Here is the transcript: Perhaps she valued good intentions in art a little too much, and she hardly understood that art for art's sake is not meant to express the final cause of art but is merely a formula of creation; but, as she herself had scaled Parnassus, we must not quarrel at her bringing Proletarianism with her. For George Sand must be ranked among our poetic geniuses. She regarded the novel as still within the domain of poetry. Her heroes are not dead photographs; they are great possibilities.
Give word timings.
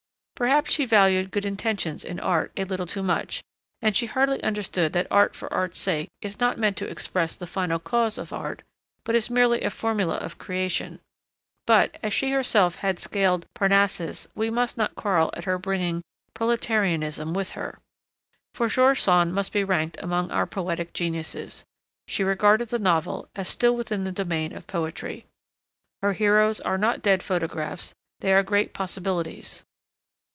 Perhaps 0.41 0.71
she 0.71 0.85
valued 0.85 1.29
good 1.29 1.45
intentions 1.45 2.03
in 2.03 2.19
art 2.19 2.51
a 2.57 2.63
little 2.63 2.87
too 2.87 3.03
much, 3.03 3.43
and 3.79 3.95
she 3.95 4.07
hardly 4.07 4.41
understood 4.41 4.91
that 4.93 5.05
art 5.11 5.35
for 5.35 5.53
art's 5.53 5.79
sake 5.79 6.09
is 6.19 6.39
not 6.39 6.57
meant 6.57 6.75
to 6.77 6.89
express 6.89 7.35
the 7.35 7.45
final 7.45 7.77
cause 7.77 8.17
of 8.17 8.33
art 8.33 8.63
but 9.03 9.13
is 9.13 9.29
merely 9.29 9.61
a 9.61 9.69
formula 9.69 10.15
of 10.15 10.39
creation; 10.39 10.99
but, 11.67 11.95
as 12.01 12.11
she 12.11 12.31
herself 12.31 12.77
had 12.77 12.97
scaled 12.97 13.45
Parnassus, 13.53 14.27
we 14.33 14.49
must 14.49 14.77
not 14.79 14.95
quarrel 14.95 15.29
at 15.37 15.43
her 15.43 15.59
bringing 15.59 16.01
Proletarianism 16.33 17.35
with 17.35 17.51
her. 17.51 17.77
For 18.55 18.67
George 18.67 18.99
Sand 19.03 19.35
must 19.35 19.53
be 19.53 19.63
ranked 19.63 19.99
among 20.01 20.31
our 20.31 20.47
poetic 20.47 20.91
geniuses. 20.91 21.65
She 22.07 22.23
regarded 22.23 22.69
the 22.69 22.79
novel 22.79 23.29
as 23.35 23.47
still 23.47 23.75
within 23.75 24.05
the 24.05 24.11
domain 24.11 24.55
of 24.55 24.65
poetry. 24.65 25.23
Her 26.01 26.13
heroes 26.13 26.59
are 26.59 26.79
not 26.79 27.03
dead 27.03 27.21
photographs; 27.21 27.93
they 28.21 28.33
are 28.33 28.41
great 28.41 28.73
possibilities. 28.73 29.63